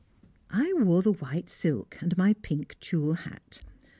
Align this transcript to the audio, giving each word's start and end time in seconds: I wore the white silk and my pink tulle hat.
I 0.49 0.73
wore 0.77 1.03
the 1.03 1.11
white 1.13 1.47
silk 1.47 1.99
and 2.01 2.17
my 2.17 2.33
pink 2.41 2.75
tulle 2.81 3.13
hat. 3.13 3.61